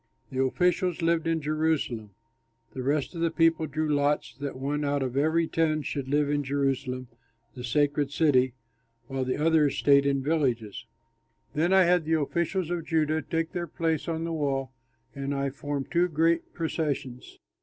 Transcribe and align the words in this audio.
The 0.31 0.41
officials 0.41 1.03
lived 1.03 1.27
in 1.27 1.43
Jerusalem. 1.43 2.09
The 2.73 2.81
rest 2.81 3.13
of 3.13 3.21
the 3.21 3.29
people 3.29 3.67
drew 3.67 3.87
lots 3.93 4.33
that 4.39 4.55
one 4.55 4.83
out 4.83 5.03
of 5.03 5.15
every 5.15 5.47
ten 5.47 5.83
should 5.83 6.07
live 6.07 6.27
in 6.27 6.43
Jerusalem, 6.43 7.07
the 7.53 7.63
sacred 7.63 8.09
city, 8.11 8.53
while 9.05 9.23
the 9.23 9.37
others 9.37 9.77
stayed 9.77 10.07
in 10.07 10.23
the 10.23 10.29
villages. 10.29 10.87
Then 11.53 11.71
I 11.71 11.83
had 11.83 12.05
the 12.05 12.19
officials 12.19 12.71
of 12.71 12.87
Judah 12.87 13.21
take 13.21 13.51
their 13.51 13.67
place 13.67 14.07
on 14.07 14.23
the 14.23 14.33
wall, 14.33 14.71
and 15.13 15.35
I 15.35 15.51
formed 15.51 15.91
two 15.91 16.07
great 16.07 16.51
processions. 16.51 17.37